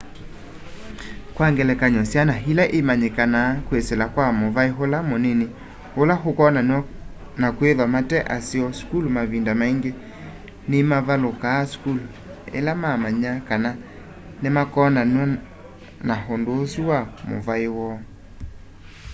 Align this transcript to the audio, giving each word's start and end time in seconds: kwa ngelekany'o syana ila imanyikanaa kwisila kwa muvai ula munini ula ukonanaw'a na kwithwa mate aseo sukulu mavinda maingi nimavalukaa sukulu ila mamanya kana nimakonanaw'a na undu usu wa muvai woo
kwa 1.35 1.47
ngelekany'o 1.51 2.03
syana 2.11 2.35
ila 2.51 2.63
imanyikanaa 2.79 3.49
kwisila 3.67 4.05
kwa 4.13 4.25
muvai 4.39 4.69
ula 4.83 4.99
munini 5.09 5.45
ula 6.01 6.15
ukonanaw'a 6.29 6.89
na 7.41 7.47
kwithwa 7.55 7.85
mate 7.95 8.17
aseo 8.35 8.67
sukulu 8.77 9.07
mavinda 9.17 9.51
maingi 9.59 9.91
nimavalukaa 10.69 11.61
sukulu 11.71 12.03
ila 12.57 12.71
mamanya 12.83 13.31
kana 13.47 13.69
nimakonanaw'a 14.41 15.27
na 16.07 16.15
undu 16.33 16.51
usu 16.63 16.81
wa 16.89 16.99
muvai 17.29 17.67
woo 17.75 17.97